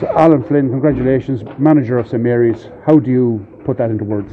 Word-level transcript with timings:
So, 0.00 0.06
Alan 0.16 0.44
Flynn, 0.44 0.70
congratulations, 0.70 1.42
manager 1.58 1.98
of 1.98 2.06
St 2.06 2.22
Mary's. 2.22 2.68
How 2.86 3.00
do 3.00 3.10
you 3.10 3.44
put 3.64 3.78
that 3.78 3.90
into 3.90 4.04
words? 4.04 4.32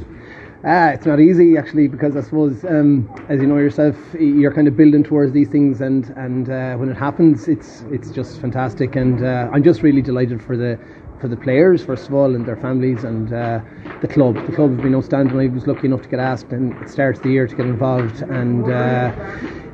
Ah, 0.64 0.90
it's 0.90 1.06
not 1.06 1.18
easy 1.18 1.56
actually 1.56 1.88
because 1.88 2.16
I 2.16 2.20
suppose, 2.20 2.64
um, 2.64 3.10
as 3.28 3.40
you 3.40 3.48
know 3.48 3.56
yourself, 3.56 3.96
you're 4.14 4.52
kind 4.52 4.68
of 4.68 4.76
building 4.76 5.02
towards 5.02 5.32
these 5.32 5.48
things, 5.48 5.80
and 5.80 6.10
and 6.10 6.50
uh, 6.50 6.76
when 6.76 6.88
it 6.88 6.96
happens, 6.96 7.48
it's 7.48 7.84
it's 7.90 8.12
just 8.12 8.40
fantastic, 8.40 8.94
and 8.94 9.24
uh, 9.24 9.50
I'm 9.52 9.64
just 9.64 9.82
really 9.82 10.02
delighted 10.02 10.40
for 10.40 10.56
the 10.56 10.78
for 11.20 11.26
the 11.26 11.36
players 11.36 11.84
first 11.84 12.06
of 12.06 12.14
all 12.14 12.34
and 12.36 12.46
their 12.46 12.56
families 12.56 13.02
and 13.02 13.32
uh, 13.32 13.60
the 14.02 14.08
club. 14.08 14.34
The 14.46 14.52
club 14.52 14.70
have 14.70 14.82
been 14.82 14.94
outstanding. 14.94 15.36
I 15.36 15.48
was 15.48 15.66
lucky 15.66 15.86
enough 15.86 16.02
to 16.02 16.08
get 16.08 16.20
asked 16.20 16.52
and 16.52 16.74
at 16.74 16.88
the 16.88 17.20
the 17.24 17.30
year 17.30 17.48
to 17.48 17.56
get 17.56 17.66
involved, 17.66 18.22
and 18.22 18.70
uh, 18.70 19.10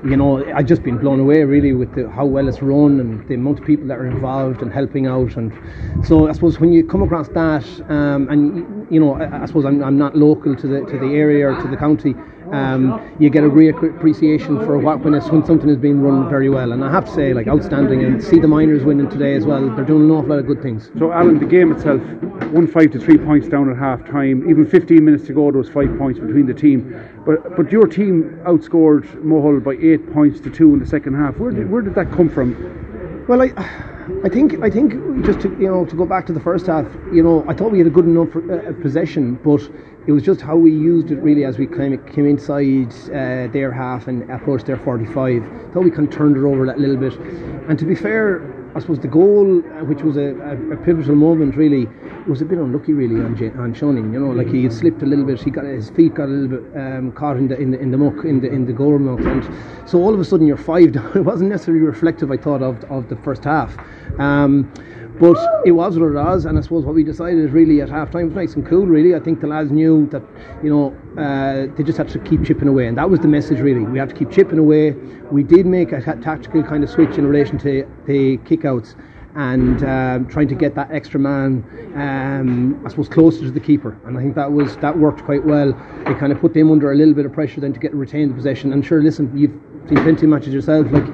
you 0.05 0.17
know 0.17 0.45
I've 0.55 0.67
just 0.67 0.83
been 0.83 0.99
blown 0.99 1.21
away 1.21 1.45
really 1.45 1.73
with 1.73 1.95
the, 1.95 2.11
how 2.11 2.25
well 2.25 2.49
it's 2.49 2.61
run 2.61 3.01
and 3.01 3.27
the 3.29 3.35
amount 3.35 3.61
of 3.61 3.65
people 3.65 3.87
that 3.89 3.99
are 3.99 4.07
involved 4.07 4.63
and 4.63 4.73
helping 4.73 5.07
out. 5.07 5.37
And 5.37 5.53
so 6.05 6.29
I 6.29 6.33
suppose 6.33 6.59
when 6.59 6.73
you 6.73 6.85
come 6.85 7.03
across 7.03 7.29
that, 7.29 7.65
um, 7.89 8.29
and 8.29 8.91
you 8.91 9.01
know 9.01 9.15
I, 9.15 9.43
I 9.43 9.47
suppose 9.47 9.65
I'm, 9.65 9.83
I'm 9.83 9.99
not 9.99 10.17
local 10.17 10.57
to 10.57 10.67
the 10.67 10.81
to 10.87 10.99
the 10.99 11.15
area 11.15 11.49
or 11.49 11.61
to 11.63 11.69
the 11.69 11.77
county 11.77 12.15
um, 12.53 13.01
you 13.19 13.31
get 13.31 13.45
a 13.45 13.49
great 13.49 13.75
appreciation 13.75 14.59
for 14.61 14.79
what 14.79 15.01
when, 15.01 15.15
it's, 15.15 15.29
when 15.29 15.45
something 15.45 15.69
is 15.69 15.79
being 15.79 16.01
run 16.01 16.29
very 16.29 16.51
well. 16.51 16.73
And 16.73 16.85
I 16.85 16.91
have 16.91 17.07
to 17.07 17.11
say, 17.13 17.33
like 17.33 17.49
outstanding, 17.49 18.05
and 18.05 18.23
see 18.23 18.39
the 18.39 18.49
minors 18.49 18.85
winning 18.85 19.09
today 19.09 19.35
as 19.35 19.47
well. 19.47 19.69
They're 19.75 19.85
doing 19.85 20.05
an 20.05 20.11
awful 20.11 20.31
lot 20.31 20.39
of 20.39 20.47
good 20.47 20.63
things. 20.63 20.91
So, 20.99 21.13
Alan, 21.13 21.39
the 21.39 21.47
game 21.47 21.73
itself, 21.73 22.03
one 22.53 22.67
five 22.67 22.91
to 22.93 23.01
three 23.01 23.17
points 23.17 23.49
down 23.49 23.71
at 23.71 23.79
half 23.79 24.05
time. 24.07 24.49
Even 24.51 24.67
15 24.67 25.03
minutes 25.03 25.27
to 25.27 25.33
go, 25.33 25.51
there 25.51 25.59
was 25.59 25.71
five 25.71 25.97
points 25.97 26.21
between 26.21 26.47
the 26.47 26.55
team. 26.55 26.95
But 27.25 27.57
but 27.57 27.73
your 27.73 27.87
team 27.87 28.39
outscored 28.45 29.05
Mohill 29.23 29.65
by 29.65 29.73
eight 29.73 30.13
points 30.13 30.41
to 30.41 30.51
two 30.51 30.75
in 30.75 30.79
the 30.79 30.87
second 30.87 31.15
half. 31.15 31.39
Where 31.39 31.53
did, 31.53 31.71
where 31.71 31.83
did 31.83 31.95
that 31.95 32.13
come 32.13 32.29
from? 32.29 33.27
Well, 33.29 33.43
I. 33.43 33.89
I 34.25 34.29
think 34.29 34.63
I 34.63 34.71
think 34.71 34.95
just 35.25 35.41
to 35.41 35.49
you 35.51 35.69
know 35.69 35.85
to 35.85 35.97
go 35.97 36.07
back 36.07 36.27
to 36.27 36.33
the 36.33 36.41
first 36.41 36.67
half, 36.67 36.87
you 37.13 37.23
know, 37.23 37.45
I 37.49 37.55
thought 37.55 37.71
we 37.71 37.79
had 37.79 37.87
a 37.87 37.91
good 37.91 38.05
enough 38.05 38.35
uh, 38.35 38.73
possession, 38.83 39.35
but 39.45 39.63
it 40.07 40.13
was 40.13 40.23
just 40.23 40.41
how 40.41 40.57
we 40.57 40.73
used 40.73 41.11
it 41.13 41.17
really 41.17 41.45
as 41.45 41.59
we 41.59 41.67
came, 41.67 41.97
came 42.07 42.27
inside 42.27 42.93
uh, 43.11 43.47
their 43.53 43.71
half 43.71 44.09
and 44.09 44.29
approached 44.31 44.67
their 44.67 44.77
45. 44.77 45.43
I 45.43 45.73
Thought 45.73 45.85
we 45.85 45.91
kind 45.91 46.09
of 46.09 46.15
turned 46.15 46.37
it 46.37 46.43
over 46.43 46.67
that 46.67 46.81
little 46.81 46.97
bit. 46.97 47.15
And 47.69 47.79
to 47.79 47.85
be 47.85 47.95
fair, 47.95 48.43
I 48.75 48.81
suppose 48.81 48.99
the 48.99 49.07
goal, 49.09 49.59
uh, 49.59 49.85
which 49.85 50.03
was 50.03 50.17
a, 50.17 50.35
a 50.73 50.77
pivotal 50.79 51.15
moment, 51.15 51.57
really, 51.57 51.87
was 52.27 52.41
a 52.41 52.45
bit 52.45 52.59
unlucky, 52.59 52.93
really, 52.93 53.17
on, 53.17 53.37
J- 53.37 53.51
on 53.51 53.75
Shonin. 53.75 54.13
You 54.13 54.21
know, 54.21 54.33
like 54.33 54.49
he 54.49 54.63
had 54.65 54.73
slipped 54.73 55.03
a 55.03 55.07
little 55.07 55.25
bit. 55.25 55.41
He 55.41 55.51
got 55.51 55.65
his 55.65 55.91
feet 55.91 56.15
got 56.15 56.29
a 56.29 56.33
little 56.33 56.59
bit 56.59 56.81
um, 56.81 57.13
caught 57.13 57.37
in 57.37 57.49
the, 57.49 57.59
in 57.59 57.71
the 57.71 57.79
in 57.81 57.91
the 57.91 57.99
muck 57.99 58.25
in 58.25 58.41
the 58.41 58.49
in 58.49 58.67
the 58.67 58.73
goal 58.73 58.99
muck, 58.99 59.21
and 59.21 59.89
so 59.89 59.99
all 59.99 60.15
of 60.15 60.21
a 60.21 60.25
sudden 60.25 60.47
you're 60.47 60.57
five 60.57 60.93
down. 60.97 61.17
It 61.17 61.25
wasn't 61.25 61.51
necessarily 61.51 61.83
reflective, 61.83 62.31
I 62.31 62.37
thought, 62.37 62.63
of 62.63 62.83
of 62.85 63.09
the 63.09 63.17
first 63.17 63.45
half. 63.45 63.77
Um, 64.19 64.73
but 65.21 65.37
it 65.65 65.73
was 65.73 65.99
what 65.99 66.07
it 66.07 66.15
was, 66.15 66.47
and 66.47 66.59
I 66.59 66.63
suppose 66.63 66.85
what 66.85 66.95
we 66.95 67.05
decided 67.05 67.53
really 67.53 67.81
at 67.81 67.89
half 67.89 68.11
time 68.11 68.27
was 68.27 68.35
nice 68.35 68.55
and 68.55 68.67
cool, 68.67 68.87
really. 68.87 69.15
I 69.15 69.21
think 69.21 69.41
the 69.41 69.47
lads 69.47 69.71
knew 69.71 70.07
that, 70.09 70.23
you 70.63 70.71
know, 70.71 70.97
uh, 71.21 71.73
they 71.77 71.85
just 71.85 71.99
had 71.99 72.09
to 72.09 72.19
keep 72.19 72.45
chipping 72.45 72.67
away, 72.67 72.87
and 72.87 72.97
that 72.97 73.09
was 73.09 73.21
the 73.21 73.29
message, 73.29 73.61
really. 73.61 73.81
We 73.85 73.99
have 73.99 74.09
to 74.09 74.15
keep 74.15 74.31
chipping 74.31 74.59
away. 74.59 74.93
We 75.31 75.43
did 75.43 75.67
make 75.67 75.93
a 75.93 76.01
tactical 76.01 76.63
kind 76.63 76.83
of 76.83 76.91
switch 76.91 77.19
in 77.19 77.27
relation 77.27 77.59
to 77.59 77.87
the 78.07 78.39
kickouts 78.39 78.97
and 79.35 79.83
um, 79.85 80.27
trying 80.29 80.49
to 80.49 80.55
get 80.55 80.75
that 80.75 80.91
extra 80.91 81.19
man, 81.19 81.65
um, 81.95 82.83
I 82.85 82.91
suppose, 82.91 83.09
closer 83.09 83.41
to 83.41 83.51
the 83.51 83.61
keeper. 83.61 83.99
And 84.05 84.19
I 84.19 84.23
think 84.23 84.35
that 84.35 84.53
was 84.53 84.77
that 84.79 84.99
worked 84.99 85.25
quite 85.25 85.45
well. 85.45 85.71
It 86.07 86.19
kind 86.19 86.33
of 86.33 86.41
put 86.41 86.55
them 86.55 86.71
under 86.71 86.93
a 86.93 86.97
little 86.97 87.15
bit 87.15 87.25
of 87.25 87.33
pressure 87.33 87.61
then 87.61 87.73
to 87.73 87.81
get 87.81 87.95
retain 87.95 88.29
the 88.29 88.35
possession. 88.35 88.73
And 88.73 88.85
sure, 88.85 89.03
listen, 89.03 89.37
you've 89.37 89.59
seen 89.89 90.03
plenty 90.03 90.27
of 90.27 90.31
matches 90.31 90.53
yourself. 90.53 90.87
Like 90.91 91.07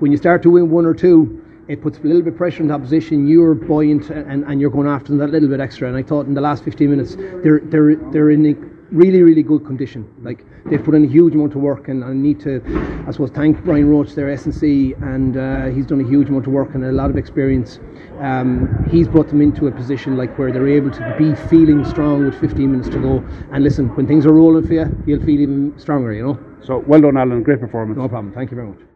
when 0.00 0.10
you 0.10 0.16
start 0.16 0.42
to 0.44 0.50
win 0.50 0.70
one 0.70 0.86
or 0.86 0.94
two, 0.94 1.42
it 1.68 1.82
puts 1.82 1.98
a 1.98 2.02
little 2.02 2.22
bit 2.22 2.32
of 2.32 2.38
pressure 2.38 2.62
on 2.62 2.68
the 2.68 2.74
opposition. 2.74 3.26
You're 3.26 3.54
buoyant 3.54 4.10
and, 4.10 4.44
and 4.44 4.60
you're 4.60 4.70
going 4.70 4.86
after 4.86 5.08
them 5.08 5.18
that 5.18 5.30
little 5.30 5.48
bit 5.48 5.60
extra. 5.60 5.88
And 5.88 5.96
I 5.96 6.02
thought 6.02 6.26
in 6.26 6.34
the 6.34 6.40
last 6.40 6.64
15 6.64 6.90
minutes, 6.90 7.16
they're 7.16 7.60
they're 7.64 7.96
they're 7.96 8.30
in 8.30 8.46
a 8.46 8.75
really 8.90 9.22
really 9.22 9.42
good 9.42 9.64
condition. 9.64 10.08
Like 10.22 10.44
they've 10.66 10.82
put 10.82 10.94
in 10.94 11.04
a 11.04 11.08
huge 11.08 11.34
amount 11.34 11.54
of 11.54 11.60
work, 11.60 11.88
and 11.88 12.04
I 12.04 12.12
need 12.12 12.40
to, 12.40 12.62
I 13.06 13.10
suppose, 13.10 13.30
thank 13.30 13.62
Brian 13.64 13.88
Roach, 13.88 14.14
their 14.14 14.30
S 14.30 14.44
and 14.44 14.54
C, 14.54 14.94
and 15.00 15.36
uh, 15.36 15.66
he's 15.66 15.86
done 15.86 16.00
a 16.00 16.08
huge 16.08 16.28
amount 16.28 16.46
of 16.46 16.52
work 16.52 16.74
and 16.74 16.84
a 16.84 16.92
lot 16.92 17.10
of 17.10 17.16
experience. 17.16 17.78
Um, 18.20 18.86
he's 18.90 19.08
brought 19.08 19.28
them 19.28 19.40
into 19.42 19.66
a 19.66 19.72
position 19.72 20.16
like 20.16 20.38
where 20.38 20.50
they're 20.52 20.68
able 20.68 20.90
to 20.90 21.14
be 21.18 21.34
feeling 21.48 21.84
strong 21.84 22.24
with 22.24 22.38
15 22.40 22.70
minutes 22.70 22.88
to 22.90 22.98
go. 22.98 23.24
And 23.52 23.62
listen, 23.62 23.88
when 23.96 24.06
things 24.06 24.26
are 24.26 24.32
rolling 24.32 24.66
for 24.66 24.74
you, 24.74 25.02
you'll 25.06 25.20
feel 25.20 25.40
even 25.40 25.78
stronger. 25.78 26.12
You 26.12 26.22
know. 26.26 26.38
So 26.62 26.78
well 26.78 27.00
done, 27.00 27.16
Alan. 27.16 27.42
Great 27.42 27.60
performance. 27.60 27.98
No 27.98 28.08
problem. 28.08 28.32
Thank 28.32 28.50
you 28.50 28.56
very 28.56 28.68
much. 28.68 28.86